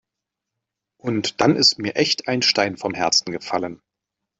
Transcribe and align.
Und 0.99 1.41
dann 1.41 1.55
ist 1.55 1.77
mir 1.77 1.95
echt 1.95 2.27
ein 2.27 2.41
Stein 2.41 2.75
vom 2.75 2.95
Herzen 2.95 3.31
gefallen. 3.31 3.83